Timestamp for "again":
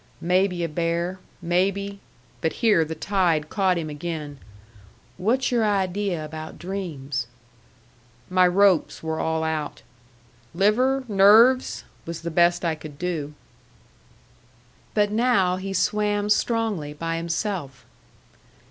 3.87-4.39